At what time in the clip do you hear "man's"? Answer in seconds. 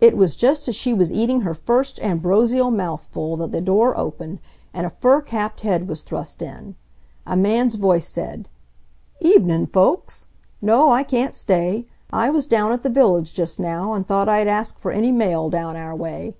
7.36-7.76